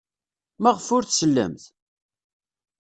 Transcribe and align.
Maɣef 0.61 0.87
ur 0.95 1.03
tsellemt? 1.05 1.63